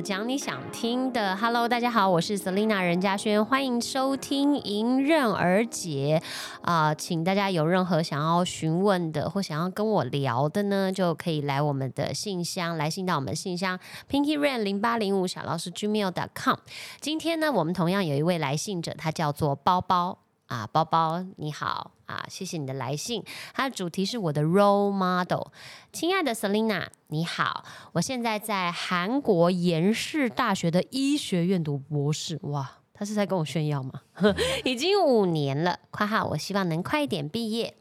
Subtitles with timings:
[0.00, 1.36] 讲，你想听的。
[1.36, 6.22] Hello，大家好，我是 Selina 任嘉轩，欢迎收听《迎刃而解》
[6.62, 13.78] 啊、请大家有任何想要询问的或想要跟我聊的呢，就可以来我们的信箱，来信到我们信箱
[14.08, 16.56] Pinky Rain 零八零五小老师 gmail.com。
[17.00, 20.18] 今天呢，我们同样有一位来信者，他叫做包包。
[20.50, 23.24] 啊，包包你好啊，谢谢你的来信。
[23.54, 25.46] 它的主题是我的 role model。
[25.92, 32.36] 亲爱的 Selina，你好，我现在在韩国延世大学的医学院读博士。
[32.42, 34.02] 哇，他是在跟我炫耀吗？
[34.64, 37.76] 已经五年了，括号我希望能快一点毕业。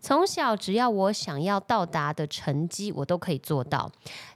[0.00, 3.90] 从小只要我想要到达的成绩，我都可以做到。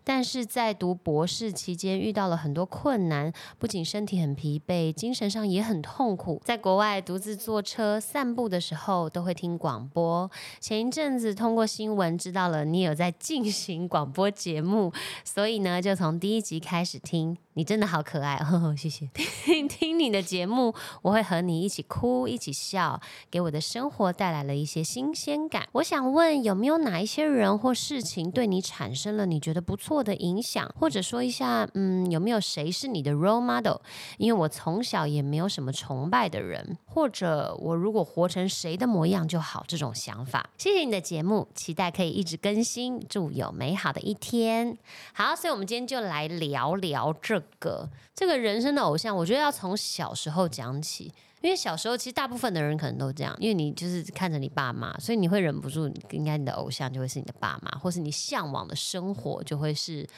[0.04, 6.40] 但是在读博士期间遇到了很多困难，不仅身体很疲惫，精神上也很痛苦。
[6.44, 10.30] 在国外独自坐车散步的时候，都会听广播。
[10.60, 14.92] 前一阵子通过新闻知道了你有在进行广播节目，
[15.24, 17.36] 所以呢，就从第一集开始听。
[17.54, 19.06] 你真的好可爱，呵呵，谢谢。
[19.12, 22.98] 听听你的节目，我会和你一起哭，一起笑，
[23.30, 25.68] 给我的生活带来了一些新鲜感。
[25.72, 33.78] 我想问，有没有哪一些人或事情对你产生了你觉得不错的影响，或者说一下，嗯，有没有谁是你的 role model？
[34.18, 40.48] 因为我从小也没有什么崇拜的人，或者我如果活成谁的模样就好，这种想法。
[40.56, 44.78] 谢谢你的节目，期待可以一直更新，祝有美好的一天。
[45.12, 51.12] 好，所以我们今天就来聊聊这个这个人生的偶像，我觉得要从小时候讲起。
[51.42, 60.08] 因为小时候其实大部分的人可能都这样，因为你就是看着你爸妈，所以你会忍不住，应该你的偶像就会是你的爸妈，或是你向往的生活就会是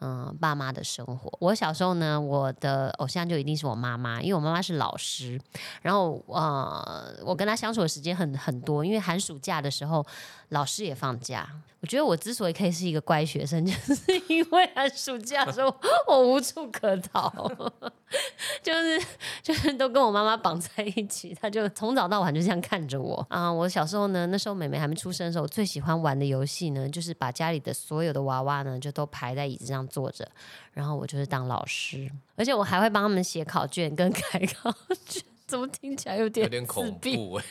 [0.00, 1.32] 嗯爸妈的生活。
[1.40, 5.40] 我小时候呢，我的偶像就一定是我妈妈，因为我妈妈是老师，
[5.82, 10.04] 然后呃我跟她相处的时间很很多，因为寒暑假的时候
[10.50, 11.48] 老师也放假。
[11.80, 15.74] 我觉得我之所以可以是一个乖学生， 就是因为寒暑假的时候
[16.06, 17.30] 我无处可逃，
[18.62, 19.06] 就是
[19.42, 30.28] 就是都跟我妈妈绑在一起，她就从早到晚就这样看着我啊、我小时候呢，那时候妹妹还没出生的时候，我最喜欢玩的游戏呢，就是把家里的所有的娃娃呢，就都排在椅子上坐着，
[30.72, 34.72] 然后我就是当老师，而且我还会帮他们写考卷跟 改考
[35.06, 35.22] 卷。
[35.46, 37.44] 怎么听起来有点有点恐怖哎、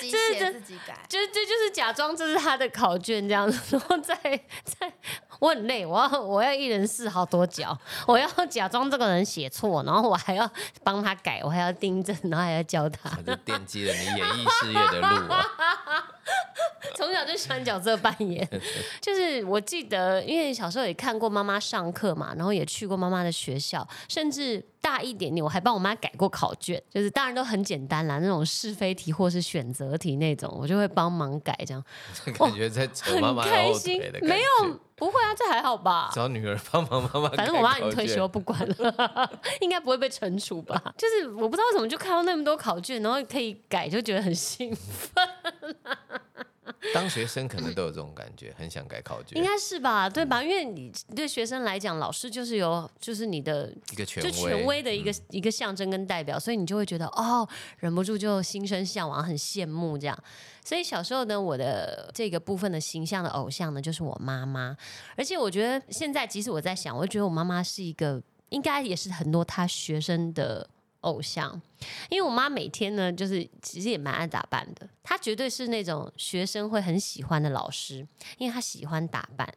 [0.00, 4.16] 自己写自己改，就就就是假装这是他的考卷这样子，然后再
[4.64, 4.90] 再
[5.38, 7.76] 我很累，我要我要一人试好多脚，
[8.06, 10.50] 我要假装这个人写错，然后我还要
[10.82, 13.10] 帮他改，我还要订正，然后还要教他。
[13.16, 15.44] 我就奠基了你演艺事业的路啊！
[16.96, 18.48] 从小就喜欢角色扮演，
[19.00, 31.84] 就是我记得，因为小时候也看过妈妈上课嘛，然后也去过妈妈的学校，甚至大一点点，我还帮我妈改过考卷，就是当然都很简单啦，那种是非题或是选择题那种，我就会帮忙改，这样
[32.38, 36.08] 感觉在扯妈妈后开心没有，不会啊，这还好吧？
[36.14, 37.28] 找女儿帮忙妈妈。
[37.34, 39.30] 反正我妈已经退休，，不管了，
[39.60, 40.80] 应该不会被惩处吧？
[40.96, 45.28] 就是我不知道为什么就看到那么多考卷，然后可以改，就觉得很兴奋。
[46.94, 50.08] 当学生可能都有这种感觉，很想改考卷应，该是吧？
[50.08, 50.42] 对吧？
[50.42, 57.48] 因为你对学生来讲，老师就是有，就是你的一个权威就，权威的一个、一个象征跟代表，所以你就会觉得哦，
[57.78, 60.18] 忍不住就心生向往，很羡慕这样。
[60.64, 64.76] 所以小时候呢，我的这个部分的形象的偶像呢，就是我妈妈。
[65.16, 70.68] 而且我觉得现在，即使我在想，我觉得我妈妈是一个，应该也是很多她学生的
[71.06, 71.60] 偶像。
[72.10, 78.06] 因为我妈每天呢，就是其实也蛮爱打扮的，她绝对是那种学生会很喜欢的老师，
[78.38, 79.48] 因为她喜欢打扮。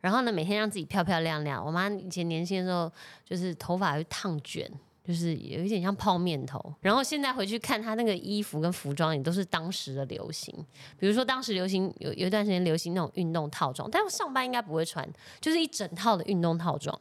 [0.00, 1.64] 然后呢，每天让自己漂漂亮亮。
[1.64, 2.90] 我妈以前年轻的时候，
[3.24, 4.70] 就是头发会烫卷，
[5.04, 6.72] 就是有一点像泡面头。
[6.80, 10.54] 然后现在回去看她那个衣服跟服装，也都是当时的流行。
[10.98, 15.06] 比如说当时流行有有一段时间流行那种运动套装，但我上班应该不会穿，
[15.40, 16.96] 就是一整套的运动套装。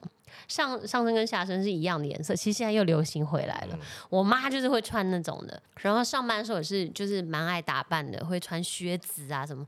[0.47, 3.79] 上上身跟下身是一样的颜色，其实现在又流行回来了。
[4.09, 9.65] 我妈就是会穿那种的，然后上班的时候也是就是蛮爱打扮的，会穿靴子啊什么。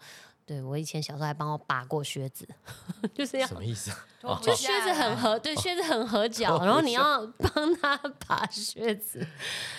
[0.49, 2.47] 对我以前小时候还帮我拔过靴子，
[3.13, 3.91] 就是要什么意思
[4.23, 4.39] 啊？
[4.41, 7.95] 就靴子很合，对，靴子很合脚，然后你要帮他
[8.27, 9.23] 拔靴子。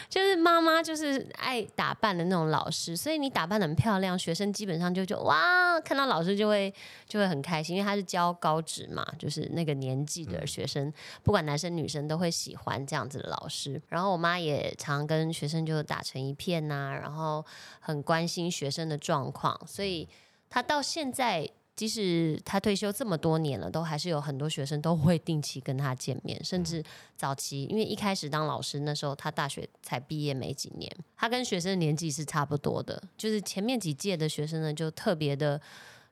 [0.09, 6.73] 就是妈妈就是爱打扮的那种老师，所以你打扮的很漂亮，学生基本上就就哇，看到老师就会
[7.09, 10.93] 就会很开心，因为他是教高职嘛，就是那个年纪的学生，
[11.25, 13.83] 不管男生女生都会喜欢这样子的老师。
[13.89, 17.45] 然后我妈也常跟学生就打成一片呐、然后
[17.81, 20.09] 很关心学生的状况，所以
[20.51, 21.49] 她到现在。
[21.77, 26.85] 即使他退休这么多年了，都还是有很多学生都会定期跟他见面，甚至
[27.17, 35.59] 早期，因为一开始当老师那时候，他大学才毕业没几年，他跟学生的年纪是差不多的，就是前面几届的学生呢，就特别的。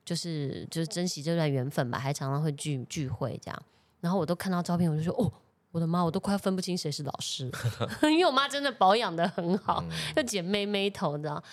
[0.06, 3.62] 就是就是珍惜这段缘分吧，还常常会聚聚会这样。
[4.00, 5.30] 然后我都看到照片，我就说哦，
[5.70, 7.52] 我的妈，我都快要分不清谁是老师，
[8.04, 9.84] 因为我妈真的保养的很好，
[10.16, 11.44] 就剪妹妹头的。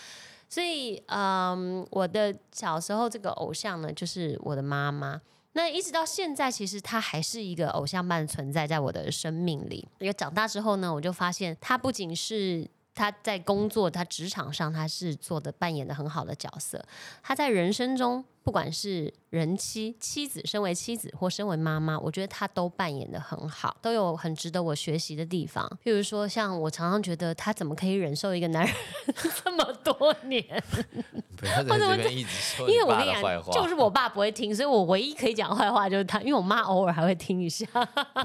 [0.56, 5.20] 所以，嗯，我的小时候这个偶像呢，就是我的妈妈。
[5.52, 9.86] 那一直到现在，其实她还是一个偶像般的存在在我的生命里。
[10.00, 16.82] 因为长大之后呢，我就发现她不仅是她在工作、她职场上，她是做的扮演的很好的角色，
[17.22, 18.24] 她在人生中。
[18.46, 25.68] 不管是人妻、妻子，身为妻子或身为妈妈，我觉得她都扮演的很好，都有很值得我学习的地方。
[25.84, 28.76] 譬如说，像我常常觉得她怎么可以忍受一个男人
[29.44, 30.46] 这么多年？
[31.36, 37.66] 不要在这边一直 说，因为我跟你讲，就是我爸不会听，所以我唯一可以讲坏话就是他，因为我妈偶尔还会听一下。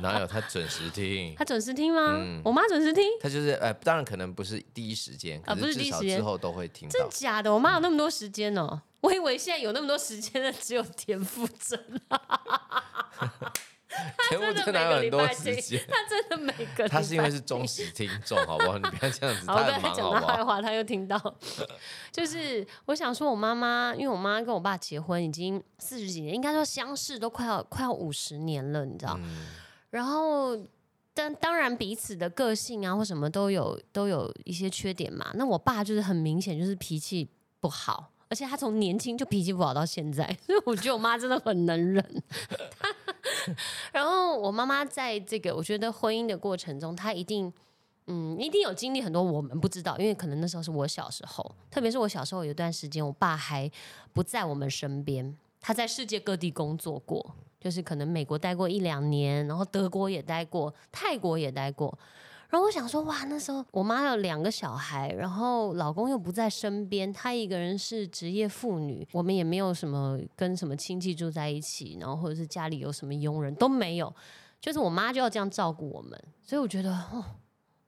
[0.02, 1.34] 哪有他准时听？
[1.34, 2.18] 他准时听吗？
[2.44, 3.02] 我妈准时听。
[3.22, 6.86] 他就是呃，当然可能不是第一时间，啊，不是第一时间之后都会听。
[6.90, 7.50] 真假的？
[7.52, 8.82] 我妈有那么多时间哦。
[9.00, 11.78] 我以为现在有那么多时间的只有田馥甄，
[14.28, 15.84] 田馥甄哪有很多时间？
[15.88, 18.78] 他真的每个他是因为是忠实听众，好不好？
[18.78, 21.18] 你不要这样子， 他很忙，讲他坏话，他又听到。
[22.12, 29.18] 就是我想说，我妈妈，因为我妈跟我爸结婚已经四十几年，应该说相识都快要快要五十年了，你知道？
[29.90, 30.56] 然后，
[31.12, 35.32] 但当然彼此的个性啊或什么都有都有一些缺点嘛。
[35.34, 38.12] 那我爸就是很明显就是脾气不好。
[38.30, 42.22] 而且他从年轻就脾气不好到现在， 所以我觉得我妈真的很能忍。
[43.92, 47.52] 然后我妈妈在这个我觉得婚姻的过程中，她一定
[48.06, 53.68] 嗯一定有经历很多我们不知道，因为可能那时候是我小时候，特别是我小时候有一段时间，我爸还
[54.12, 61.98] 不在我们身边，他在世界各地工作过，就是可能美国待过一两年，然后德国也待过，泰国也待过。
[62.50, 74.12] 然后我想说，哇，那时候我妈有两个小孩，然后老公又不在身边，她一个人是职业妇女，我们也没有什么跟什么亲戚住在一起，然后或者是家里有什么佣人都没有，
[74.60, 77.24] 就是我妈就要这样照顾我们，所以我觉得，哦，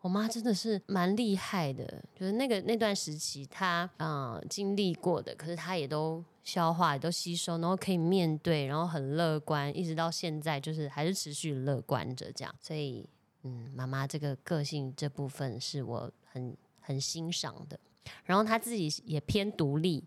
[0.01, 13.09] 我妈真的是蛮厉害的，就是那个那段时期她啊经历过的，可是她也都消化，也都吸收，然后可以面对，然后很乐观，一直到现在就是还是持续乐观着这样，所以。
[13.45, 17.79] 嗯，妈妈这个个性这部分是我很很欣赏的。
[18.25, 20.05] 然后她自己也偏独立，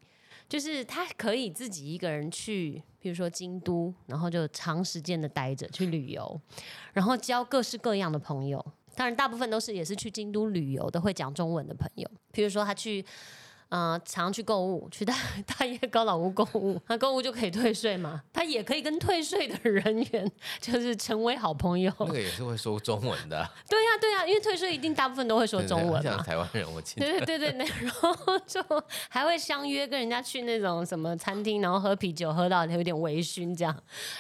[0.48, 6.42] 就是她可以自己一个人去，比如说京都，然后就长时间的待着去旅游，
[6.94, 8.64] 然后交各式各样的朋友。
[8.96, 12.10] 当然，大部分都是也是去京都旅游的，会讲中文的朋友。
[12.32, 13.06] 比如说她去。
[13.70, 15.14] 嗯，常去购物，去大
[15.46, 18.22] 大叶高老屋购物，那购物就可以退税嘛？
[18.32, 20.32] 他也可以跟退税的人员
[20.62, 21.92] 就是成为好朋友。
[22.00, 23.50] 那个也是会说中文的。
[23.68, 26.02] 对呀，对呀，因为退税一定大部分都会说中文嘛。
[26.02, 27.06] 像台湾人，我记得。
[27.06, 28.64] 对对对对，然后就
[29.10, 33.76] 还会相约跟人家去那种什么餐厅，然后喝啤酒，喝到有点微醺这样。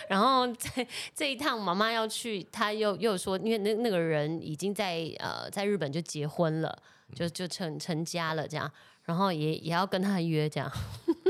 [0.10, 6.78] 然后在这一趟，妈妈要去，他又又说，因为那那个人已经在呃在日本就结婚了，
[7.14, 8.70] 就就成成家了这样。
[9.06, 10.72] 然后也也要跟他约这样，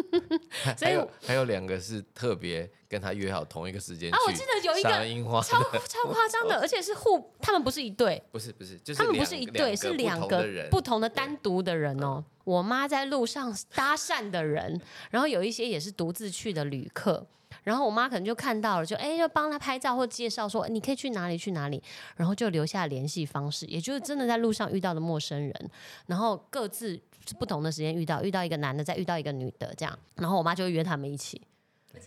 [0.80, 12.23] 还有还有两个是特别跟他约好同一个时间啊，我记得有一个樱花超超夸张的， 而且是互，他们不是一对，不是不是，就是他们不是一对，是两个不同的单独的人哦。
[12.45, 17.28] 我妈在路上搭讪的人，然后有一些也是独自去的旅客。
[17.66, 21.84] 然后我妈可能就看到了，就哎，就帮她拍照或介绍说你可以去哪里去哪里，
[22.16, 25.69] 然后就留下联系方式，也就是真的在路上遇到的陌生人，
[26.06, 26.98] 然后各自
[27.38, 31.42] 不同的时间遇到，遇到一个男的，再遇到一个女的这样，然后我妈就会约他们一起。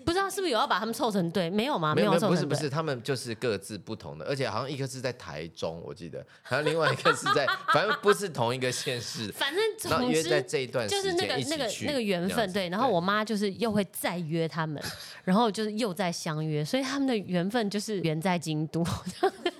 [0.05, 1.51] 不知道是不是有要把他们凑成对？
[1.51, 1.95] 没有吗？
[1.95, 9.31] 没有，不是不是，他们就是各自不同的，而且好像一个是在台中，我记得，还有另外一个是在，反正不是同一个县市。
[9.37, 12.69] 反正总之在这一段就是那个那个那个缘分对。
[12.69, 14.83] 然后我妈就是又会再约他们，
[15.25, 18.85] 然后就是又再相约，所以他们的缘分就是缘在京都，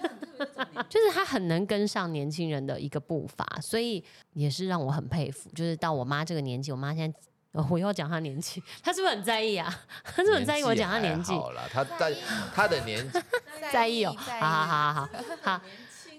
[0.89, 4.03] 就是他很能跟上年轻人的一个步伐，所以
[4.35, 5.51] 也是让我很佩服。
[5.55, 7.19] 就是到我妈这个年纪，我妈现在。
[7.53, 9.73] 我要讲他年纪，他是不是很在意啊？
[10.05, 11.33] 他是不是很在意我讲他年纪？
[11.33, 12.15] 好了，他在
[12.55, 13.21] 他的年纪
[13.73, 14.15] 在意哦。
[14.17, 15.09] 好好好好
[15.43, 15.61] 好，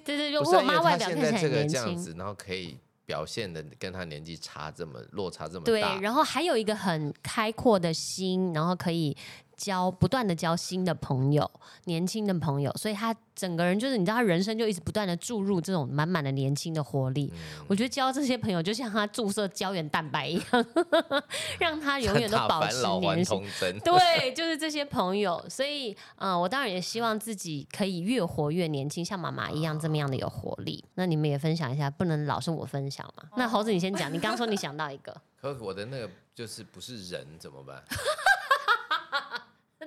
[0.04, 9.16] 对 对，如果我妈外表看起来年轻，然后可以表现的跟他年纪差这么落差这么大，对，然后还有一个很开阔的心，然后可以。
[9.60, 11.50] 交不断的交新的朋友，
[11.84, 17.32] 年轻的朋友，所以他整个人就是你知道，他人生就一直不断的注入这种满满的年轻的活力。
[17.68, 20.66] 我觉得交这些朋友就像他注射胶原蛋白一样，
[21.60, 23.44] 让他永远都保持年轻。
[23.84, 25.44] 对，就是这些朋友。
[25.50, 30.84] 所以，嗯，我当然也希望自己可以越活越年轻，像妈妈一样这么样的有活力。
[30.96, 33.24] 那你们也分享一下，不能老是我分享嘛？
[33.36, 37.84] 那猴子你先讲，你刚说你想到一个， 可我的那个就是不是人怎么办？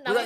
[0.04, 0.24] 不是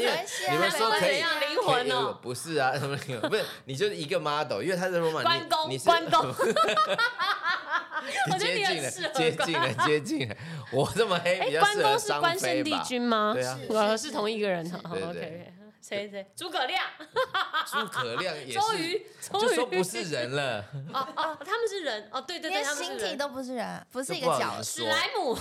[0.51, 6.33] 你们说可以怎样灵魂哦不是啊，什么灵魂不是你就是一个 model，因为他是 Roma，关你公你是关公你
[8.33, 10.37] 我觉得你接近了很适合，接近了，接近了。
[10.73, 12.77] 我这么黑哎比，较关公是适合商关圣帝？
[12.85, 13.33] 君吗？
[13.35, 14.69] 对啊，我是同一个人。
[14.71, 16.27] 好对对 OK，谁谁？
[16.37, 16.85] 诸葛亮、
[17.67, 20.65] 诸葛亮也是，周瑜、周就瑜说不是人了。
[20.93, 22.75] 哦哦，他们是人哦，对对对，连。
[22.75, 24.83] 形体都不是人，不是一个角色。
[24.83, 25.37] 史莱姆，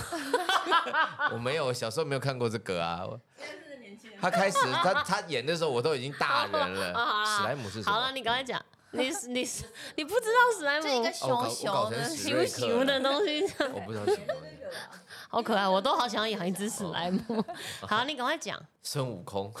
[1.32, 3.04] 我没有，小时候没有看过这个啊。
[4.04, 6.92] 我他开始他他演的时候，我都已经大人了。
[7.26, 7.92] 史莱姆是什么？
[7.92, 9.48] 好了，你刚才讲， 你你
[9.96, 14.56] 你不知道史莱姆这一个熊熊的，熊熊的了，东西，我不知道什么东西。
[15.28, 17.20] 好可爱，我都好想要养一只史莱姆。
[17.82, 19.52] 好，你赶快讲，孙悟空，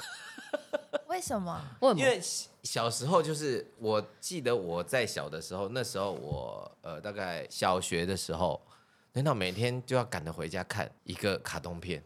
[1.08, 1.60] 为什么？
[1.96, 8.60] 因为小小时候就是我记得我在小的时候，那时候我呃大概小学的时候，
[9.12, 12.02] 难道每天就要赶着回家看一个卡通片，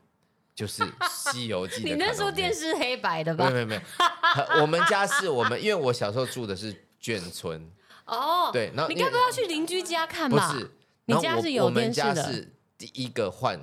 [0.60, 0.82] 就是
[1.32, 3.66] 《西游记》你那时候电视黑白的吧没有？
[3.66, 3.80] 没有，
[4.60, 6.70] 我们家是我们，因为我小时候住的是
[7.02, 7.66] 眷村，
[8.04, 10.52] 哦，对，然后你该不要去邻居家看吧？
[10.52, 10.70] 不是，
[11.06, 13.58] 你家是有我们电视的家是第一个换，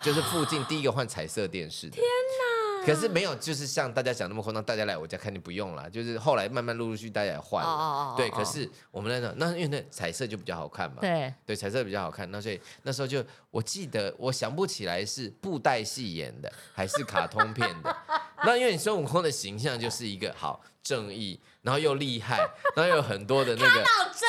[0.00, 1.92] 就是附近第一个换彩色电视的。
[1.92, 2.59] 天哪！
[2.84, 8.16] 可是没有，就是像大家讲那么夸张，大家来我家看你不用了，就是后来慢慢陆陆续续大家也换哦哦哦了。
[8.16, 10.98] 对，哦可是我们那种，那因为那彩色就比较好看嘛。
[11.00, 17.96] 对，对，彩色比较好看，那所以那时候就我记得，我想不起来是布袋戏演的还是卡通片的。
[18.42, 22.38] 那因为你孙悟空的形象就是一个好正义，然后又厉害，
[22.74, 23.84] 然后又有很多的那个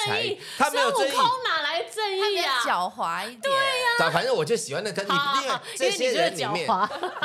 [0.06, 0.38] 正义？
[0.58, 2.60] 他没有正义孙悟空哪来正他比较义啊？
[2.66, 3.42] 狡猾一点。
[3.42, 5.10] 对呀，但反正我就喜欢那个，你
[5.44, 6.68] 因为这些人里面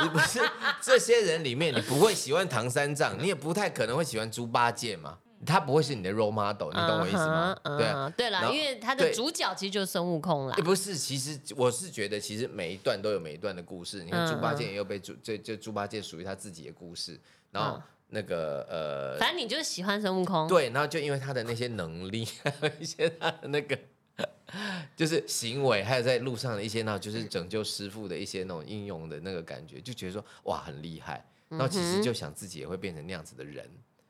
[0.02, 0.40] 你不是
[0.82, 5.16] 这些人里面，你不会喜欢唐三藏，你也不太可能会喜欢猪八戒嘛，
[5.46, 7.56] 他不会是你的 role model，你懂我意思吗？
[7.64, 10.62] 对对了，因为他的主角其实就是孙悟空啦也。
[10.62, 14.04] 不是，其实我是觉得，其实每一段都有每一段的故事。
[14.04, 17.18] 你看嗯猪八戒也有被猪，这这猪八戒属于他自己的故事，
[17.50, 20.46] 然后嗯那个呃，反正你就是喜欢孙悟空。
[20.46, 23.76] 对，然后就因为他的那些能力，还 有一些他的那个
[24.96, 31.24] 就是行为，还有在路上的一些那，就是拯救师傅的一些那种应用的那个感觉，就觉得说哇很厉害。
[31.48, 33.68] 然后其实就想自己也会变成那样子的人。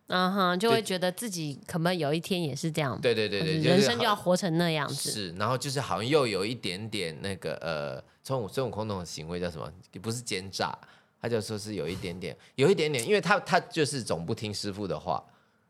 [0.08, 5.10] 嗯哼，就会觉得自己可能有一天也是这样，对对对对，人生就要活成那样子。
[5.10, 9.68] 是，然后就是好像又有一点点那个呃，孙悟孙悟空那种行为叫什么？
[10.00, 10.78] 不是奸诈，
[11.20, 15.22] 他就说是有一点点，有一点点，因为他他就是总不听师傅的话，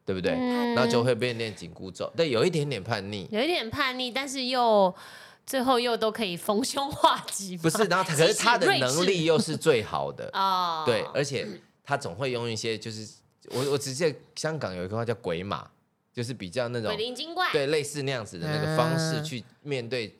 [0.06, 0.32] 对不对？
[0.32, 0.74] 嗯。
[0.74, 3.28] 然后就会变念紧箍咒，对，有一点点叛逆。
[3.30, 4.94] 有一点叛逆，但是又
[5.44, 7.56] 最后又都可以逢凶化吉。
[7.58, 11.46] 不是，然后他可是他的能力又是最好的， 哦，对，而且
[11.84, 13.06] 他总会用一些就是
[13.50, 15.68] 我我只记得香港有一个话叫鬼马，
[16.12, 19.24] 就是比较那种鬼灵精怪，对，类似那样子的那个方式嗯。
[19.24, 20.16] 去面对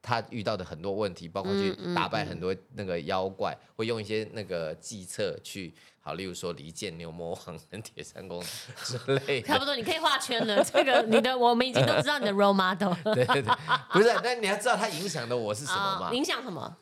[0.00, 5.74] 他遇到的很多问题，包括去打败很多那个妖怪，会用一些那个计策去，
[6.06, 8.46] 好，例如说离间牛魔王跟铁扇公主
[8.84, 9.48] 之类的。
[9.48, 10.62] 差不多，你可以画圈了。
[10.70, 13.14] 这个你的我们已经都知道你的 role model 了。
[13.14, 13.54] 对对对，
[13.90, 16.12] 不是，但你要知道他影响的我是什么嘛啊？
[16.12, 16.76] 影响什么？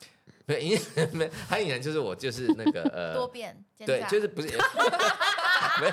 [0.45, 5.93] 没有影响， 没有，他影响就是我就是那个呃，多变，奸对，就是不是没有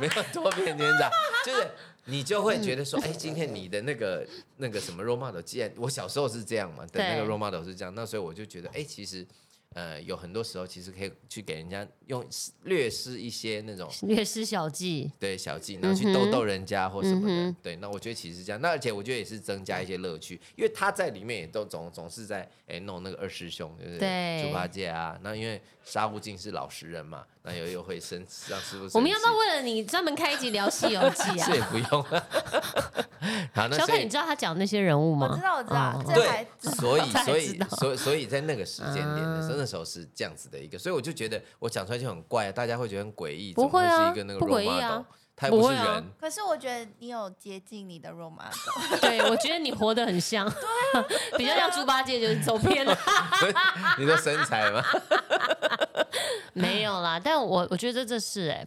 [0.00, 1.08] 没有多变奸诈，
[1.46, 1.64] 就是
[2.06, 4.26] 你就会觉得说，哎，今天你的那个
[4.56, 9.24] 那个什么 role model，既然我小时候是这样嘛，的那个 role model 是这样，那所以我就觉得，哎，其实
[9.74, 12.24] 呃有很多时候其实可以去给人家用
[12.62, 15.12] 略施一些那种略施小计。
[15.20, 31.44] 对小计，然后去逗逗人家或什么的，嗯对，那我觉得其实是这样，那而且我觉得也是增加一些乐趣，因为他在里面也都总总是在哎弄那个二师兄，就是对猪八戒啊，那因为沙悟净是老实人嘛，那又又会生让师傅生气，我们要不要为了你专门开一集聊《西游记》啊？
[31.46, 31.54] 这？
[31.54, 32.02] 也不用，
[33.54, 35.28] 好，那小可，你知道他讲那些人物吗？
[35.30, 45.04] 我知道，我知道哦，对，所以 所以所以所以在那个时间点的时候，嗯那时候是这样子的一个，所以我就觉得我讲出来就很怪，大家会觉得很诡异，怎么不会啊是一个那个不 role 诡异啊。
[45.36, 45.94] 他又不是不啊。
[45.94, 50.48] 人，可是我觉得你有接近你的 role model，对，我觉得你活得很像，
[51.36, 52.96] 比较像猪八戒，就是走偏了。
[53.98, 54.80] 你的身材吗？
[56.62, 58.66] 没有啦，但我我觉得这是哎、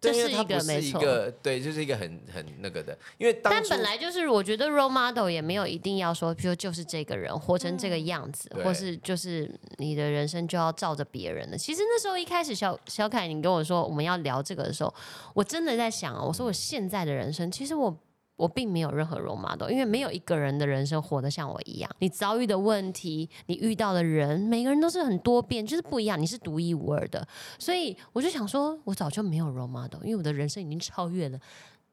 [0.00, 1.00] 这是一个没错。
[1.42, 11.56] 对，就是一个很很那个的，因为当但本来就是，我觉得 role model 也没有一定要说，比如就是这个人活成这个样子，对或是就是你的人生就要照着别人的。
[11.56, 14.94] 其实那时候一开始小小凯你跟我说我们要聊这个的时候，
[15.34, 17.96] 我真的在想啊，我说我现在的人生，其实我。
[18.38, 21.90] 我并没有任何 role model，因为没有一个人的人生活得像我一样。
[21.98, 27.26] 你遭遇的问题，你遇到的人，每个人都是很多变，就是不一样，你是独一无二的。
[27.58, 31.38] 所以我就想说，我早就没有 role model，因为我的人生已经超越了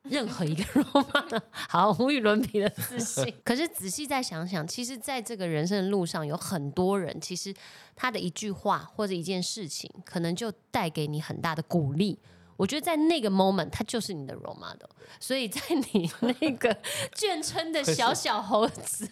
[0.04, 3.34] 任何一个 role model，好无与伦比的自信。
[3.44, 7.52] 可是仔细再想想，其实在这个人生的路上，有很多人，其实
[7.96, 12.20] 他的一句话或者一件事情，可能就带给你很大的鼓励。
[12.58, 14.90] 我觉得在那个 moment，他就是你的 role model。
[15.20, 15.62] 所以在
[15.94, 16.76] 你那个
[17.16, 19.10] 眷村的小小猴子，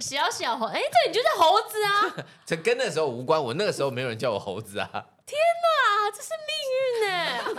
[0.00, 2.26] 小小猴，哎，对，你就是猴子啊！
[2.44, 4.88] 这跟那时候无关，我那个时候没有人叫我猴子啊。
[4.94, 7.12] 啊，这是命运呢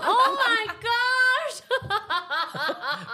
[0.06, 0.94] ！Oh my god！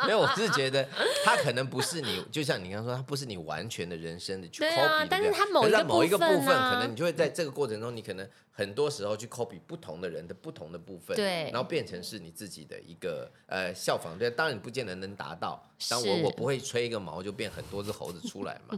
[0.07, 0.87] 没有，我是觉得
[1.23, 14.17] 他可能不是你，就像你刚刚说，他不是你完全的人生的去 copy，但是他某一个某一个部分，可能你就会在这个过程中，你可能很多时候去 copy 不同的人的不同的部分，对然后变成是你自己的一个呃效仿。
[14.19, 18.77] 对，当然你不见得能达到，但我我不会吹一个毛就变很多只猴子出来嘛。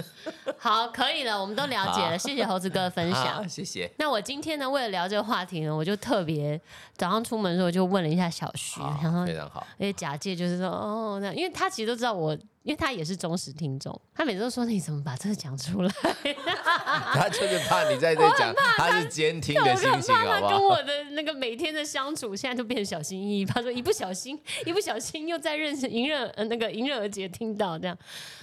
[0.58, 3.46] 好，可以了，我们都了解了，谢谢猴子哥的分享好，。
[3.46, 3.90] 谢谢。
[3.98, 6.60] 那我今天呢，为了聊这个话题呢，我就特别
[6.96, 9.66] 早上出门的时候就问了一下小徐，然后非常好。
[9.78, 15.90] 因为假借就是说哦，那因为他其实都知道我，因为他也是忠实听众，他每次都说你怎么把这个讲出来？
[17.14, 20.76] 他就是怕你在这讲，他是监听的心情，怕他跟好不好？
[20.76, 23.44] 我的那个每天的相处，现在就变得小心翼翼。
[23.46, 27.96] 他说一不小心，一不小心又在认识迎刃呃那个迎刃而解听到这样，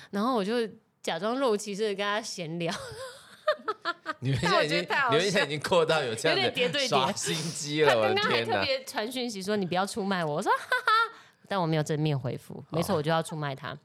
[0.09, 0.67] 然后我就
[1.03, 2.73] 假装若无其事的跟他闲聊，
[4.19, 4.79] 你们现在已经，
[5.11, 8.53] 你们现在已经扩到有这样有点叠对叠心机了，我他刚的天哪！
[8.53, 10.91] 刚还特别传讯息说你不要出卖我，我说哈哈，
[11.47, 13.77] 但我没有正面回复，没错，我就要出卖他。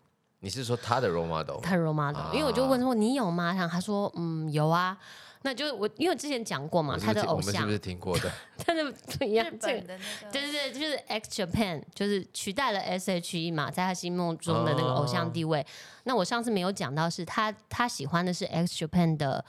[0.42, 1.60] 你是说他的 role model？
[1.60, 3.52] 他 role model，、啊因为我就问说你有吗？
[3.54, 4.98] 然后他说嗯有啊，
[5.42, 8.32] 那就我因为之前讲过嘛，他的偶像是听我们是不，是听过的？
[8.66, 9.98] 他的不一样对对
[10.32, 15.64] 对，就是 X Japan，就是取代了 S H E 嘛，在他心目中的那个偶像地位。
[16.04, 19.44] 那我上次没有讲到，是他他喜欢的是 X Japan 的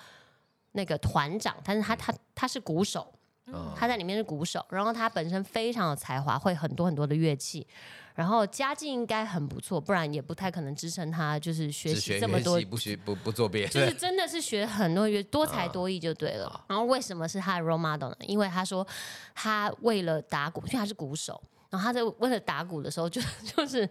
[0.73, 3.12] 那个团长，但是他他他是鼓手，
[3.47, 7.67] 嗯他在里面是鼓手，然后他本身非常有才华，会很多很多的乐器，
[8.15, 13.69] 然后家境应该很不错，不然也不太可能支撑他就是学习这么多不学不不做别的。
[13.69, 16.47] 就是真的是学很多乐，多才多艺就对了。
[16.47, 18.17] 啊然后为什么是他的 role model 呢？
[18.21, 18.88] 因为他说
[19.36, 23.21] 他为了打鼓，因为他是鼓手，然后他在为了打鼓的时候就
[23.56, 23.89] 就是。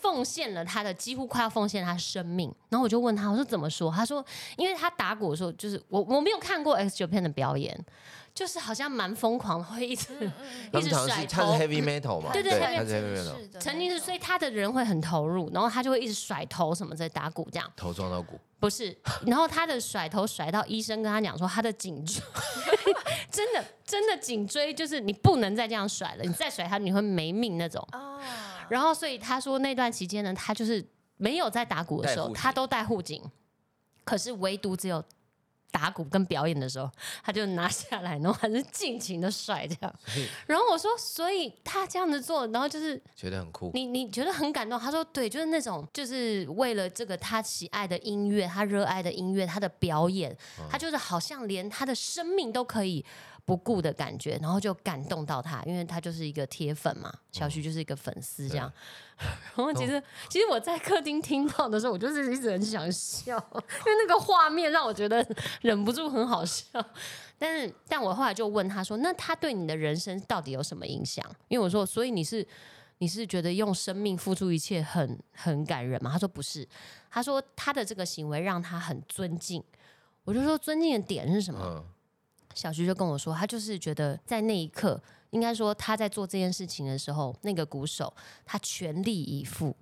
[0.00, 3.90] 奉献了他的几乎快要奉献他的生命，然后我就问他，我说怎么说？
[3.90, 4.24] 他说，
[4.56, 7.78] 因为他打鼓的时候，就是我我没有看过 X Japan 的表演，
[8.34, 10.08] 就是好像蛮疯狂的，会一直、
[10.72, 12.32] 他一直甩们好像是他头是，heavy metal 嘛？
[12.32, 17.72] 对对他是 heavy metal，曾经是，所以他的人会很投入，然后他就会一直甩头什么在打鼓这样。
[17.74, 22.22] 头撞到鼓，不是，然后他的甩头甩到医生跟他讲说，他的颈椎
[23.30, 27.86] 真的真的颈椎就是你不能再这样甩了，你再甩他你会没命那种。
[27.92, 28.20] 哦，
[28.72, 30.82] 然后所以他说那段期间呢，他就是
[31.18, 33.22] 没有在打鼓的时候，戴护颈他都戴护颈，
[34.02, 35.04] 可是唯独只有
[35.70, 36.90] 打鼓跟表演的时候，
[37.22, 39.94] 他就拿下来，然后还是尽情的甩这样。
[40.46, 43.70] 然后我说，所以他这样子做，然后就是觉得很酷。
[43.74, 44.80] 你你觉得很感动？
[44.80, 50.34] 他说对，就是那种就是为了这个他喜爱的音乐，他热爱的音乐，他的表演，
[50.70, 53.04] 他就是好像连他的生命都可以
[53.44, 58.72] 不顾的感觉，然后就感动到他，因为他就是一个铁粉嘛，小徐就是一个粉丝这样。
[59.54, 65.26] 然后其实其实我在客厅听到的时候，我就是一直很想笑，因为那个画面让我觉得
[65.60, 66.64] 忍不住很好笑。
[67.38, 72.46] 但是，但我后来就问他说：“那他对你的人生到底有什么影响？”因为我说：“所以你是
[72.98, 76.66] 你是觉得用生命付出一切很很感人吗？”他说：“不是。”
[77.10, 79.62] 他说他的这个行为让他很尊敬。
[80.22, 81.60] 我就说尊敬的点是什么？
[81.64, 81.84] 嗯，
[82.54, 88.12] 小徐就跟我说，他就是觉得在那一刻，应该说他在做这件事情的时候，那个鼓手
[88.44, 89.76] 他全力以赴。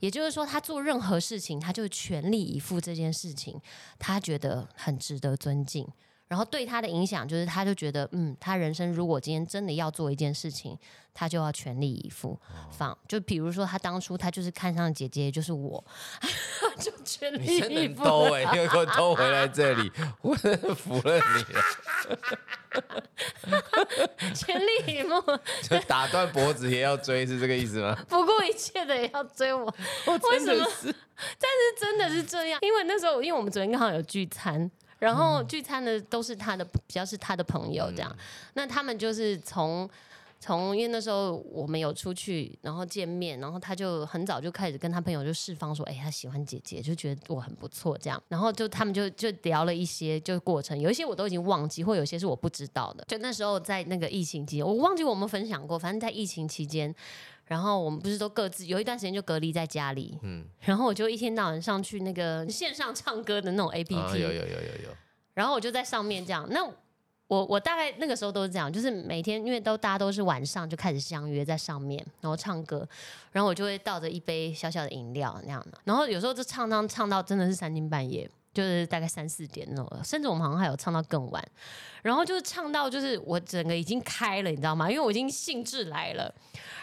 [0.00, 3.60] 也就是说，他做任何事情，他就全力以赴这件事情，
[3.98, 5.86] 他觉得很值得尊敬。
[6.30, 10.78] 然后对他的影响就是，他就觉得，嗯，他人生如果今天真的要做一件事情，
[11.12, 12.38] 他就要全力以赴。
[12.70, 15.84] 放就比如说，他当初他就是看上姐姐就是我，
[16.78, 18.04] 就全力你真以赴。
[18.04, 19.90] 能兜哎，又给我兜回来这里，
[20.22, 21.60] 我真的服了你了。
[24.32, 25.20] 全力以赴，
[25.68, 27.98] 就打断脖子也要追，是这个意思吗？
[28.08, 29.64] 不顾一切的也要追我。
[30.06, 30.64] 为什么？
[31.40, 34.70] 但是真的是这样，因为那时候，因为我们昨天刚好有聚餐。
[35.00, 38.16] 然后聚餐的都是他的，比较是他的朋友这样。
[38.54, 39.90] 那他们就是从
[40.38, 48.22] 从，因为那时候我们有出去，然后见面，然后他就很早就开始跟他朋友就释放说，哎，他喜欢姐姐，就觉得我很不错这样。
[48.28, 53.04] 然后就他们就就聊了一些就过程，有一些我都已经忘记，或有些是我不知道的。
[53.08, 56.94] 就那时候在那个疫情期间，我忘记我们分享过，反正在疫情期间。
[57.50, 64.96] 然后我们不是都各自有一段时间就隔离在家里，嗯， 然后我就一天到晚上去那个线上唱歌的那种 A P P，、啊，有有有有有，
[65.34, 66.46] 然后我就在上面这样。
[66.48, 66.64] 那
[67.26, 72.88] 我我大概那个时候都是这样，就是每天因为都大家都是晚上就开始相约在上面，然后唱歌，
[73.32, 78.30] 然后我就会倒着一杯小小的饮料那样的，然后有时候就唱唱唱到真的是三更半夜。
[78.52, 81.42] 就是大概三四点那种，甚至我们好像还有唱到更晚，
[82.02, 84.90] 然后就是唱到就是我整个已经开了，你知道吗？
[84.90, 86.34] 因为我已经兴致来了，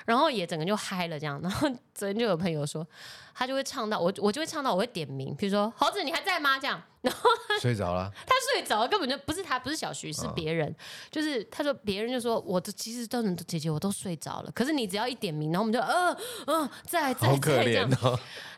[0.05, 1.39] 然后也整个就嗨了这样。
[1.41, 2.87] 然后 昨天就有朋友说，
[3.33, 6.57] 他就会唱到我，我就会唱到我会点名，比如说猴子你还在吗？
[6.57, 10.73] 这样，然后睡着了，他睡着了，根本就不是他，不是小徐，是别人。
[11.11, 17.89] 就是他说别人就说，我的其实都能姐姐我都睡着了，可是你只要一点名，然后我们就呃呃在在在这样。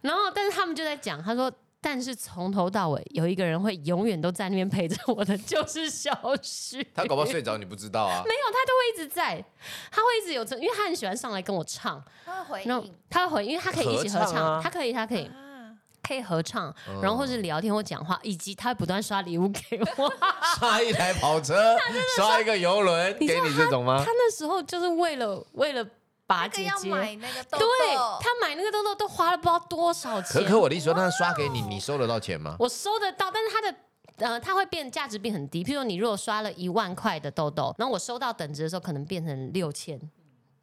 [0.01, 1.51] 然后但是他们就在讲，他说。
[1.81, 6.11] 但是从头到尾有一个人会永远都在那边陪着我的，就是小
[6.41, 6.85] 徐。
[6.93, 8.21] 他搞不好睡着，你不知道啊。
[8.27, 9.43] 没有，他都会一直在，
[9.91, 15.25] 他会一直有这，因为他很喜欢上来跟我唱，他会回然后应他会回，因为他可以一起合唱，合唱啊他可以，他可以。
[15.25, 15.33] 啊，
[16.01, 20.11] 可以合唱，嗯然后或是聊天或讲话，以及他会不断刷礼物给我。
[20.57, 21.77] 刷一台跑车，
[22.17, 24.11] 刷一个游轮，给你这种吗他？
[24.11, 25.85] 那时候就是为了为了
[26.29, 30.43] 把那个要姐姐，买那个豆对，他买那个豆豆都花了不知道多少钱。
[30.43, 32.55] 可可我的意思说，他刷给你，你收得到钱吗？
[32.59, 33.75] 我收得到，但是他的。
[34.17, 35.63] 呃，它会变价值变很低。
[35.63, 39.97] 譬如说，你如果刷了一万块的豆豆，然后我收到等值的时候，可能变成六千，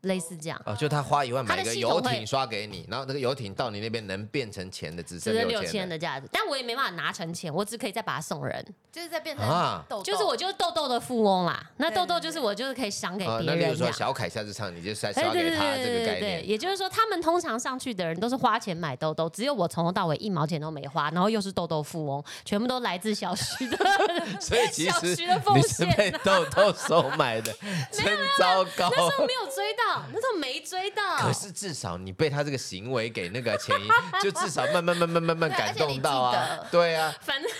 [0.06, 8.64] 类似这样，哦，就他花一万买一个游艇刷给你，然后那个游艇到你那边能变成钱的只剩六六千千的价值，但我也没办法拿成钱，我只可以再把它送人。
[8.90, 13.92] 就是在变成啊豆豆，就是我就是豆豆的富翁啦，那豆豆就是我就是可以赏给啊，别那例如说。
[13.92, 16.48] 小凯下次唱，你就再哎刷给他对这个概对对，念。
[16.48, 23.76] 也就是说，他们通常上去的人都是花钱买豆豆，只有我从头到尾一毛钱都没花，然后又是豆豆富翁，全部都来自小徐的
[24.40, 27.52] 所以其小实徐的奉你是被豆豆收买的，
[27.92, 28.04] 真
[28.38, 28.90] 糟糕。
[28.90, 31.16] 那时候没有追到，那时候没追到。
[31.18, 33.76] 可是至少你被他这个行为给那个钱，
[34.22, 36.58] 就至少慢慢慢慢慢慢感动到啊。
[36.70, 37.50] 对啊，反正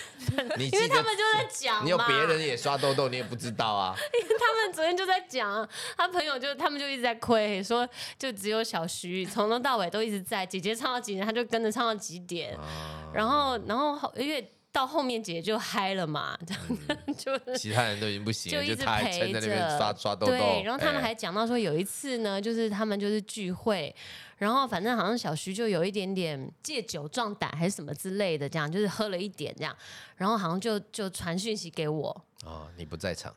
[0.57, 3.95] 你因为他们就在讲嘛，你有别人也刷痘痘，你也不知道啊。
[3.97, 13.09] 他们昨天就在讲，他朋友就他们就一直在亏，说就只有小徐从头到尾都一直在，姐姐唱到几点他就跟着唱到几点，啊。
[13.13, 16.37] 然后然后后因为到后面姐姐就嗨了嘛，
[17.17, 17.37] 就。
[17.55, 20.33] 其他人都已经不行了，就就一直陪在那边着刷刷豆豆。
[20.33, 23.95] 对，然后他们哎还讲到说有一次呢，就是他们就是聚会，
[24.37, 29.75] 然后反正好像小徐就有一点点借酒壮胆还是什么之类的，这样就是喝了一点这样，
[30.15, 32.09] 然后好像就就传讯息给我，
[32.45, 33.33] 哦，你不在场，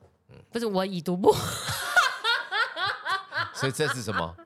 [0.51, 1.35] 不是我已读不，
[3.55, 4.37] 所以这是什么？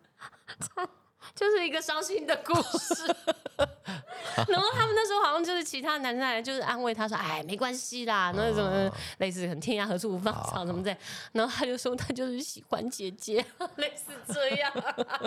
[1.35, 3.17] 就是一个伤心的故事。
[4.49, 10.97] 然后他们那时候好像就是其他男生来就是安慰他说：“哎，没关系啦，那什么类似很天涯何处无芳草什么的。”
[11.33, 13.45] 然后他就说他就是喜欢姐姐，
[13.77, 14.73] 类似这样。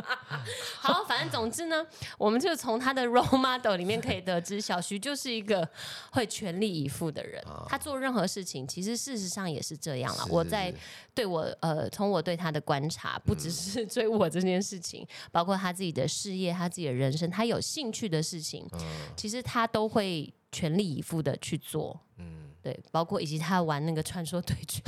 [0.82, 1.86] 好，反正总之呢，
[2.18, 5.68] 我们就从他的 role model 里面可以得知，小徐就是一个
[6.12, 7.42] 会全力以赴的人。
[7.70, 10.24] 他做任何事情，其实事实上也是这样啦。
[10.24, 10.74] 是是我在
[11.14, 18.68] 对我呃，从我对他的观察，不只是追我这件事情，包括他自己的事业、他自己的人生，他有兴趣的事情，
[19.16, 22.00] 其实他都会全力以赴的去做。
[22.18, 24.82] 嗯，对，包括以及他玩那个传说对决，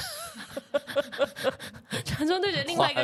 [2.06, 3.04] 传说对决另外一个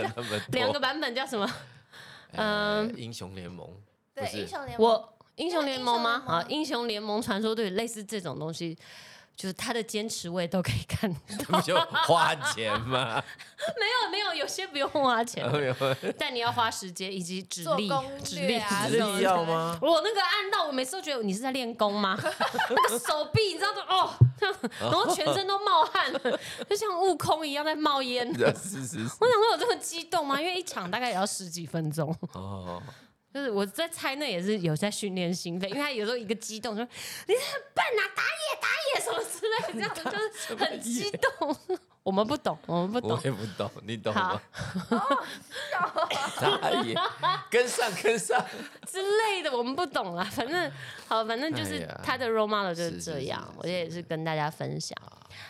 [0.49, 1.49] 两个版本叫什么？
[2.33, 3.69] 呃英雄联盟，
[4.13, 6.23] 对英雄联盟，我英雄联盟吗？
[6.27, 8.77] 啊，英雄联盟传说对决类似这种东西。
[9.35, 11.19] 就是他的坚持，我也都可以看到。
[11.59, 13.21] 不就花钱吗？
[13.79, 15.45] 没有没有，有些不用花钱，
[16.17, 17.89] 但你要花时间以及指力
[18.23, 19.77] 指力、啊指力要吗？
[19.81, 22.17] 我那个按到，我每次都觉得你是在练功吗？
[22.21, 24.13] 那个手臂，你知道的哦，
[24.79, 28.27] 然后全身都冒汗了，就像悟空一样在冒烟。
[28.27, 29.27] 我是是我。
[29.27, 30.39] 想说有这么激动吗？
[30.39, 32.81] 因为一场大概也要十几分钟，哦，
[33.35, 36.81] 就是我在猜那也是有在训练心肺，因为他有时候一个激动说
[37.27, 41.53] 你很笨啊，打野打野什么之类的，这样就是很激动。
[42.01, 43.21] 我们不懂，我们不懂我。
[43.25, 44.41] 也不懂，你懂吗？
[46.39, 46.95] 打野，
[47.51, 48.41] 跟上跟上。
[48.87, 50.23] 之类的，我们不懂啦。
[50.23, 50.71] 反正
[51.05, 54.97] 好，反正就是他的 role model 就是这样是，我也是跟大家分享。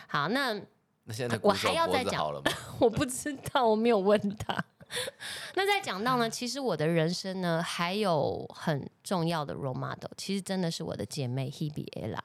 [0.08, 0.52] 好，那
[1.04, 2.26] 那现在我还要再讲？
[2.80, 4.64] 我不知道，我没有问他。
[5.54, 12.18] 那再讲到呢，其实我的人生呢，还有很重要的 role model，其实真的是我的姐妹 Hebe Ella。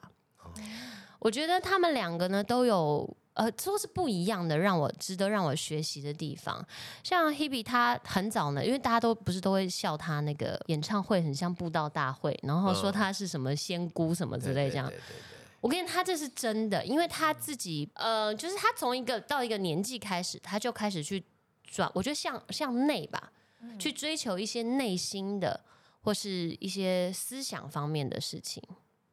[1.18, 3.16] 我觉得她们两个呢都有。
[3.34, 6.62] 呃，都是不一样的，让我值得让我学习的地方。
[7.02, 14.86] 像 Hebe，她很早呢，因为大家都不是都会笑她那个演唱会很像布道大会，然后说嗯她是什么仙姑什么之类这样。
[14.86, 15.22] 对对对对
[15.62, 21.24] 我跟你他这是真的，因为他自己呃，就是他从一个到一个年纪开始，他就开始去
[21.72, 23.32] 转，我觉得向向内吧，
[23.78, 25.58] 去追求一些内心的
[26.02, 28.62] 或是一些思想方面的事情。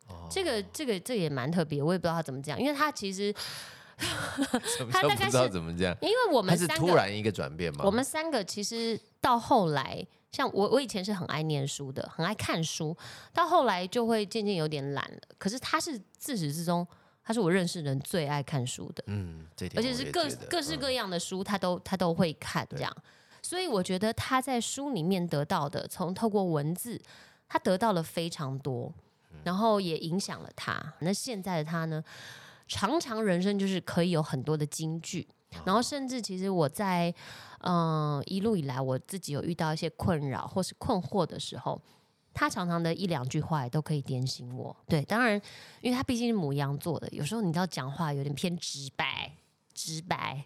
[0.08, 3.34] 哦这个这个这个也蛮特别，我也不知道他怎么讲，因为他其实
[4.92, 5.96] 他大概不知道是怎么这样？
[6.02, 7.86] 因为我们是们三个，突然一个转变嘛？
[7.86, 12.96] 我们三个其实到后来，像我，我以前是很爱念书的，很爱看书，
[13.34, 15.20] 到后来就会渐渐有点懒了。
[15.38, 16.86] 可是他是自始至终，
[17.30, 19.04] 他是我认识人最爱看书的。
[19.06, 22.92] 嗯，这点而且是各各式各样的书，他都他都会看这样。
[23.44, 27.00] 所以我觉得他在书里面得到的，从透过文字，
[27.48, 28.92] 他得到了非常多，
[29.32, 30.82] 嗯然后也影响了他。
[31.02, 32.04] 那现在的他呢，
[32.68, 37.14] 常常人生就是可以有很多的金句，哦然后甚至其实我在
[37.60, 41.80] 嗯、呃一路以来，我自己有遇到一些困扰或是困惑的时候。
[42.40, 44.74] 他常常的一两句话也都可以点醒我。
[44.88, 45.34] 对，当然，
[45.82, 49.30] 因为他毕竟是母羊座的，有时候你知道讲话有点偏直白，
[49.74, 50.46] 直白。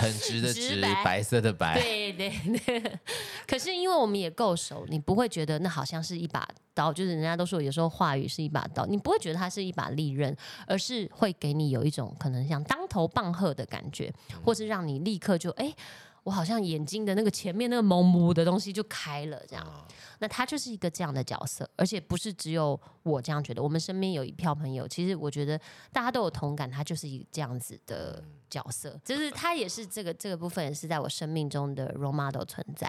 [0.00, 3.00] 很直的直，直白白色的白，对对对。
[3.44, 10.36] 可是因为我们也够熟，你不会觉得那好像是一把刀，就是人家都说有时候话语是一把刀，你不会觉得它是一把利刃，
[10.68, 14.12] 而是会给你有一种可能像当头棒喝的感觉，
[14.44, 15.74] 或是让你立刻就哎。
[16.22, 19.64] 我好像眼睛的那个前面那个蒙蒙的东西就开了，这样。
[19.64, 19.86] 啊
[20.18, 25.58] 那他就是一个这样的角色，而且不是只有我这样觉得，我们身边有一票朋友，其实我觉得
[25.92, 32.88] 大家都有同感，他就是一个这样子的角色，就是他也是这个这个部分也是在我生命中的 role model 存在。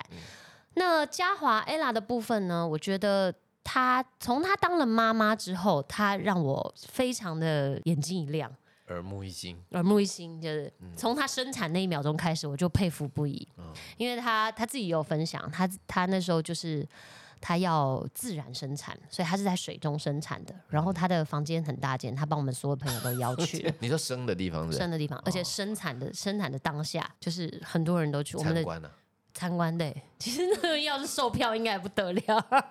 [0.76, 3.34] 那嘉华 ella 的部分呢，我觉得。
[3.66, 8.54] 她从她当了妈妈之后，她让我非常的眼睛一亮，
[8.88, 9.58] 耳目一新。
[9.72, 13.48] 耳目一新，就是从他生产那一秒钟开始，我就佩服不已。
[13.98, 16.88] 因为他他自己也有分享，他他那时候就是
[17.40, 20.54] 他要自然生产，所以他是在水中生产的。
[20.68, 28.64] 然后他的房间很大间，他帮我们所有朋友都邀 去了你说生的地方是生的地方，而且生产的生产的当下，就是很多人都去我们的
[29.34, 29.94] 参观的。
[30.20, 32.22] 其实那个要是售票，应该也不得了，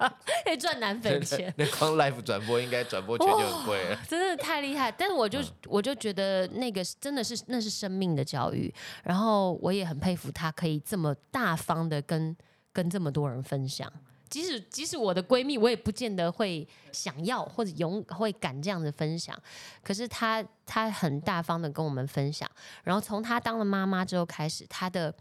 [0.44, 1.52] 可以赚奶粉钱。
[1.58, 3.98] 那光 live 转播应该转播权就很贵了。
[4.08, 8.72] 真的太厉害，但是我就、我就觉得那个是真的是那是生命的教育，
[9.02, 12.34] 然后我也很佩服他可以这么大方的跟
[12.72, 13.92] 跟这么多人分享。
[14.30, 19.38] 即使即使我的闺蜜，我也不见得会想要或者勇会敢这样子分享。
[19.82, 22.50] 可是她她很大方的跟我们分享，
[22.82, 25.14] 然后从她当了妈妈之后开始，她的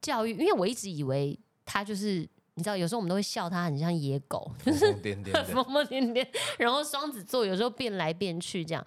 [0.00, 6.26] 教育，因为我一直以为他就是你知道，有时候我们都会笑他很像野狗，疯疯癫癫的， 疯疯癫癫，
[6.58, 8.86] 然后双子座有时候变来变去这样。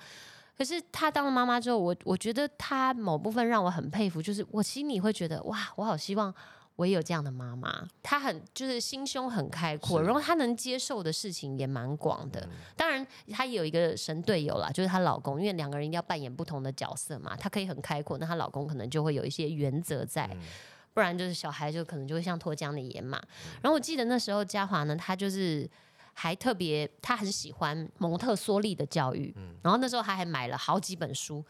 [0.58, 6.34] 可是他当了妈妈之后，我我觉得他某部分让我很佩服，就是我心里会觉得哇，我好希望
[6.76, 7.88] 我也有这样的妈妈。
[8.04, 12.45] 她很就是心胸很开阔，然后她能接受的事情也蛮广的。
[12.76, 17.38] 当然，她也有一个神队友啦，就是她老公，因为两个人一定要扮演不同的角色嘛。
[17.38, 20.30] 她可以很开阔，那她老公可能就会有一些原则在。
[21.00, 23.18] 不然就是小孩就可能就会像脱缰的野马。
[23.62, 25.70] 然后我记得那时候嘉华呢，他就是
[26.14, 31.42] 还特别，他很喜欢蒙特梭利的教育，然后那时候他还买了好几本书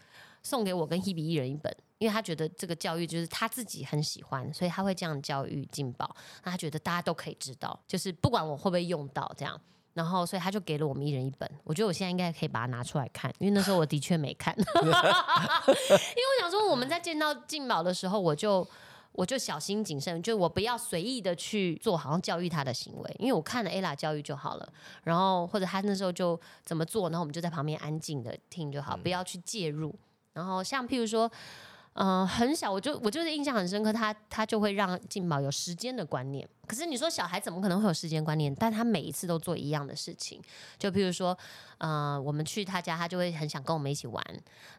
[0.43, 1.75] 送给我跟 Hebe 一人一本。
[1.97, 6.15] 因为他觉得这个教育就是他自己很喜欢，所以他会这样教育进宝。
[6.45, 9.59] 那他觉得大家都可以知道，就是不管我会不会用到这样。
[9.95, 11.51] 然后，所以他就给了我们一人一本。
[11.65, 14.55] 我觉得我现在应该可以把它拿出来看，因为那时候我的确没看。
[14.71, 18.65] 因为我想说，我们在见到进宝的时候，我就
[19.19, 24.73] 我就小心谨慎，就我不要随意的去做好像教育他的行为，因为我看了 ella 教育就好了。
[25.03, 29.93] 然后或者他那时候就怎么做，然后我们就在旁边安静的听就好，不要去介入。
[30.31, 31.29] 然后像譬如说。
[32.01, 36.47] 嗯、很小，我就我就是印象很深刻，他他就会让静宝有时间的观念。
[36.65, 38.55] 可是你说小孩怎么可能会有时间观念？
[38.55, 40.41] 但他每一次都做一样的事情，
[40.77, 41.37] 就譬如说，
[41.77, 44.23] 呃，我们去他家，他就会很想跟我们一起玩，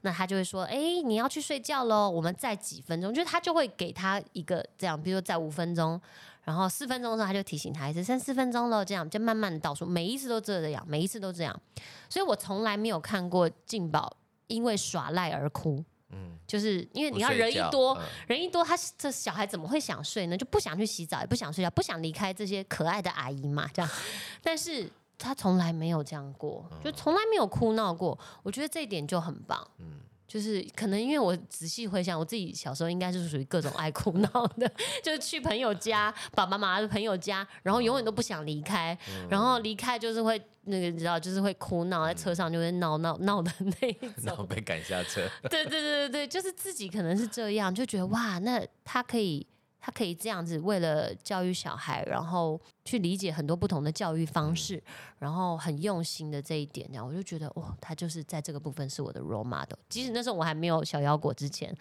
[0.01, 6.01] 那他就会说，哎、你要去睡觉喽，我们再几分钟，就是他就会给他一个这样，比如说再五分钟，
[6.45, 11.61] 然后四分钟的时候他就提醒他一次，剩四分钟了，这样就慢慢的倒数，每一次都这样，每一次都这样，
[12.09, 15.85] 所以我从来没有看过静宝因为耍赖而哭。
[16.13, 20.37] 嗯，就是因为你要人一多，嗯人一多，他这小孩怎么会想睡呢？
[20.37, 23.91] 就不想去洗澡，也不想睡觉，不想离开这些可爱的阿姨嘛，这样。
[24.43, 28.19] 但是他从来没有这样过，就从来没有哭闹过。
[28.43, 29.67] 我觉得这一点就很棒。
[29.79, 34.71] 嗯就是可能因为我仔细回想，我自己小时候应该是属于各种爱哭闹的，
[35.03, 38.97] 就是去朋友家、爸爸妈妈的朋友家，然后永远都不想离开，
[39.29, 44.45] 然后离开就是会那个你知道，就是会哭闹，在车上就会闹闹闹的那一种 然后。
[44.45, 49.45] 被赶下车， 对对对对对，就是自己可能是这样，就觉得哇，那他可以，
[49.81, 54.83] 他可以这样子，为了教育小孩，然后去理解很多不同的教育方式，
[55.19, 59.79] 然后很用心的这一点，这样我就觉得哇，他就是在这个部分是我的 role model。
[59.89, 61.75] 即使那时候我还没有小腰果之前，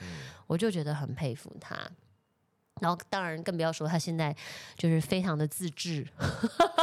[0.48, 1.78] 我就觉得很佩服他。
[2.82, 4.36] 然后当然更不要说他现在
[4.76, 6.06] 就是非常的自制，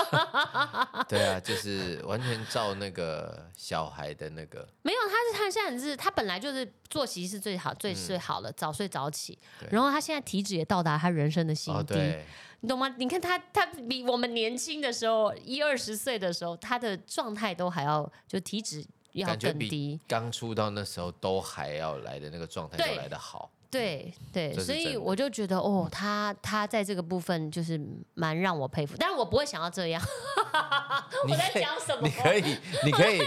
[1.09, 9.39] 对啊，就是完全照那个小孩的那个，没有，他是他现在是他本来就是作息是最好、最最好的，早睡早起，
[9.71, 12.25] 然后他现在体脂也到达他人生的新哦，低，对，
[12.61, 12.89] 你懂吗？
[12.99, 20.01] 你看他，他比我们年轻的时候，一二十岁的时候，他的状态都还要就体脂要更低。
[20.09, 23.51] 刚出道那时候都还要来的那个状态对都来得好。
[23.71, 27.81] 对对，所以我就觉得哦，他他在这个部分就是
[28.15, 30.03] 蛮让我佩服，但是我不会想要这样。
[31.29, 32.11] 我在讲什么你？
[32.11, 33.21] 可以， 你可以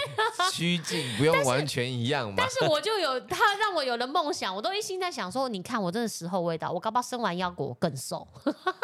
[0.52, 2.50] 趋近，不用完全一样嘛但。
[2.50, 8.28] 是我就有他让我有了梦想，我都一心在想说，你看我真的时候未到，我搞不好生完腰果我更瘦。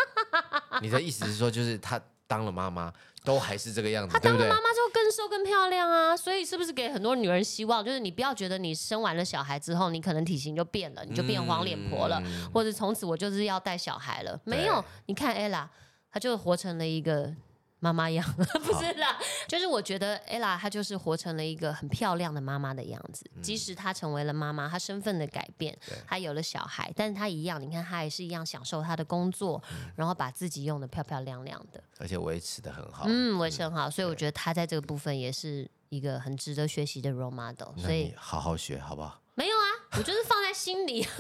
[0.81, 2.91] 你的意思是说，就是她当了妈妈，
[3.23, 4.69] 都还是这个样子她，对不对当了妈？
[4.69, 7.83] 妈之后更瘦更漂亮啊，所以是不是给很多女人希望？
[7.83, 14.39] 就是你不要觉得你生完了小孩之后，你可能体型就变了，你就变黄脸婆了，嗯或者从此我就是要带小孩了。
[14.43, 15.67] 没有对，你看 ella，
[16.11, 17.33] 她就活成了一个。
[17.85, 18.27] 妈妈样
[18.65, 19.15] 不是啦，
[19.47, 23.23] 就是我觉得 ella 她就是活成了一个很漂亮的妈妈的样子。
[23.43, 29.61] 即使她成为了妈妈，她身份的改变，她有了小孩，但是她一样，你看她还是一样享受她的工作，
[29.95, 31.79] 然后把自己用的漂漂亮亮的。
[31.99, 33.03] 而且维持的很好。
[33.07, 37.77] 嗯，维持很好，所以我觉得她在这个部分也是一个很值得学习的 role model。
[37.77, 39.21] 所以好好学好不好？
[39.35, 39.67] 没有啊，
[39.97, 41.03] 我就是放在心里，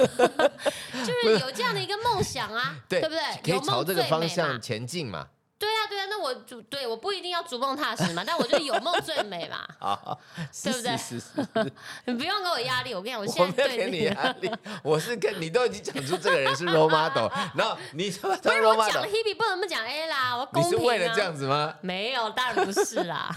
[1.05, 3.19] 就是有这样的一个梦想啊，对不对？
[3.43, 4.25] 可以朝这个方。
[4.27, 5.27] 向前进嘛。
[5.57, 9.65] 对啊，对啊，那我就对我不一定要逐梦踏实嘛，但我就有梦最美嘛。
[9.79, 10.19] 好，
[10.63, 11.71] 对不对是是是是，
[12.05, 14.51] 你不用给我压力，我跟你讲，我我现在对压力，
[14.83, 20.81] 我是跟你都已经讲出这个人是 role model，然后你他妈当不是我讲 model，Hebe 不能不讲 A 啦，我你公平啊。
[20.81, 21.73] 是为了这样子吗？
[21.81, 23.33] 没有，当然不是啦，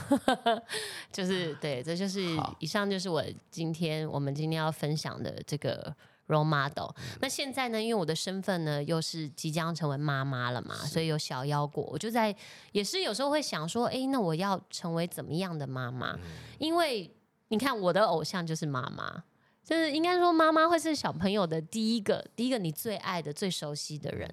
[1.13, 2.21] 就是对，这就是
[2.59, 5.95] 以上就是我今天我们今天要分享的这个
[6.29, 6.95] role model。
[7.21, 12.35] 那现在呢，因为我的身份呢又是即将成为妈妈了嘛，所以有小腰果，我就在
[12.71, 16.17] 也是有时候会想说，哎，那我要成为怎么样的妈妈？
[16.59, 17.13] 因为
[17.49, 19.25] 你看我的偶像就是妈妈。
[19.65, 24.27] 就是应该说，妈妈会是小朋友的第一个，第一个你最爱的、最熟悉的人，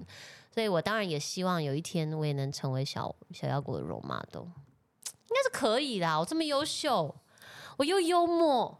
[0.49, 6.17] 所以我当然也希望有一天我也能成为小小妖果的 role model，应该是可以的。
[6.17, 7.13] 我这么优秀，
[7.75, 8.79] 我又幽默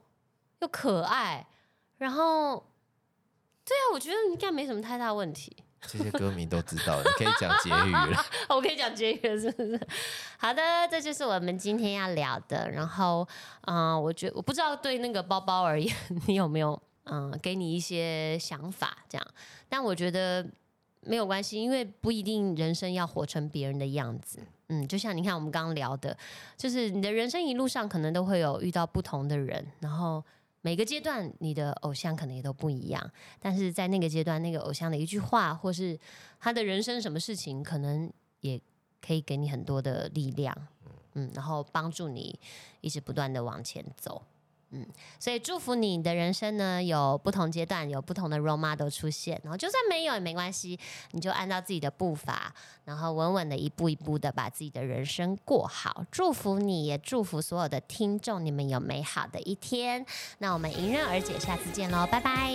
[0.61, 1.45] 又可爱，
[1.97, 2.65] 然后
[3.65, 5.55] 对啊，我觉得应该没什么太大问题。
[5.87, 8.25] 这些歌迷都知道，你可以讲结语了。
[8.49, 9.79] 我可以讲结语了，是不是？
[10.37, 12.69] 好的，这就是我们今天要聊的。
[12.71, 13.27] 然后，
[13.67, 19.27] 嗯、我觉我不知道对那个包包而言，你有没有嗯、 给你一些想法这样？
[19.69, 20.43] 但我觉得
[21.01, 24.39] 没有关系，因为不一定人生要活成别人的样子。
[24.69, 26.17] 嗯，就像你看我们刚刚聊的，
[26.57, 30.23] 就是你的人生一路上可能都会有遇到不同的人，然后。
[30.65, 35.95] 每个阶段，你的偶像可能也都不一样，但是在那个阶段，那个偶像的一句话，或是
[36.39, 38.59] 他的人生什么事情，可能也
[38.99, 40.57] 可以给你很多的力量，
[41.13, 42.39] 嗯，然后帮助你
[42.81, 44.19] 一直不断的往前走，
[44.71, 44.85] 嗯，
[45.19, 50.77] 所以祝福你的人生呢有不同阶段有不同的 role model 出现，然后就算没有也没关系，
[51.11, 56.03] 你就按照自己的步伐，然后稳稳的一步一步的把自己的人生过好。
[56.11, 60.05] 祝福你也祝福所有的听众，你们有美好的一天。
[60.39, 62.51] 那我们迎刃而解，下次见喽，拜拜。